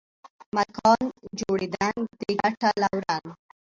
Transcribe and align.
مکان 0.55 1.03
جوړېدنک 1.39 2.05
دې 2.19 2.31
ګټه 2.41 2.69
لورن 2.81 3.25